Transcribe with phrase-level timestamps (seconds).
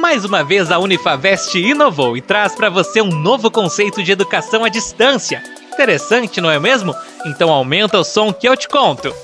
[0.00, 4.64] Mais uma vez a Unifavest inovou e traz para você um novo conceito de educação
[4.64, 5.42] à distância.
[5.70, 6.94] Interessante, não é mesmo?
[7.26, 9.14] Então aumenta o som que eu te conto.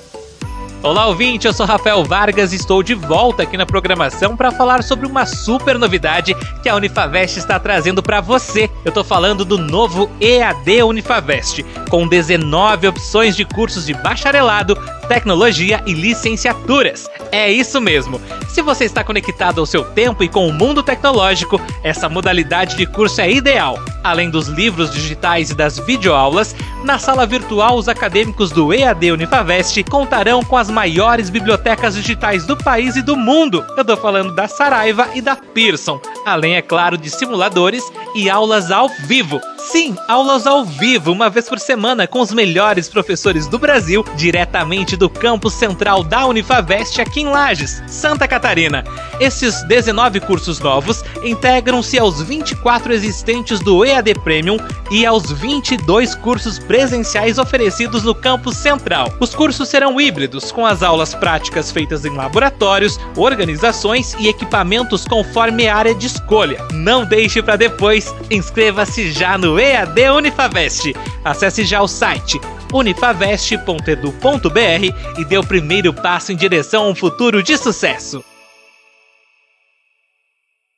[0.82, 4.84] Olá, ouvinte, eu sou Rafael Vargas e estou de volta aqui na programação para falar
[4.84, 8.70] sobre uma super novidade que a Unifavest está trazendo para você.
[8.84, 15.82] Eu estou falando do novo EAD Unifavest, com 19 opções de cursos de bacharelado, tecnologia
[15.86, 17.08] e licenciaturas.
[17.32, 18.20] É isso mesmo.
[18.48, 22.86] Se você está conectado ao seu tempo e com o mundo tecnológico, essa modalidade de
[22.86, 23.78] curso é ideal.
[24.02, 26.54] Além dos livros digitais e das videoaulas,
[26.84, 32.56] na sala virtual os acadêmicos do EAD Unifavest contarão com as maiores bibliotecas digitais do
[32.56, 33.64] país e do mundo.
[33.76, 37.82] Eu tô falando da Saraiva e da Pearson, além, é claro, de simuladores
[38.14, 39.40] e aulas ao vivo.
[39.76, 44.96] Sim, aulas ao vivo, uma vez por semana, com os melhores professores do Brasil, diretamente
[44.96, 48.82] do campus central da Unifavest aqui em Lages, Santa Catarina.
[49.18, 54.58] Esses 19 cursos novos integram-se aos 24 existentes do EAD Premium
[54.90, 59.10] e aos 22 cursos presenciais oferecidos no campus central.
[59.18, 65.66] Os cursos serão híbridos, com as aulas práticas feitas em laboratórios, organizações e equipamentos conforme
[65.66, 66.62] área de escolha.
[66.72, 70.94] Não deixe para depois, inscreva-se já no EAD Unifavest.
[71.24, 72.38] Acesse já o site
[72.72, 78.22] unifavest.edu.br e dê o primeiro passo em direção a um futuro de sucesso.